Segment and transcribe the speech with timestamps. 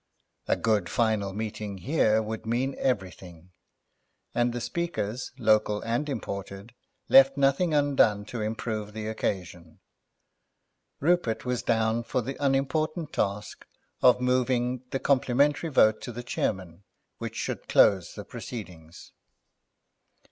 [0.47, 3.51] A good final meeting here would mean everything.
[4.33, 6.73] And the speakers, local and imported,
[7.07, 9.79] left nothing undone to improve the occasion.
[10.99, 13.67] Rupert was down for the unimportant task
[14.01, 16.83] of moving the complimentary vote to the chairman
[17.19, 19.11] which should close the proceedings.